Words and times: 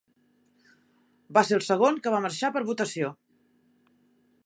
Va 1.37 1.43
ser 1.49 1.55
el 1.59 1.63
segon 1.67 2.01
que 2.07 2.17
va 2.17 2.25
marxar 2.25 2.53
per 2.57 2.67
votació. 2.73 3.13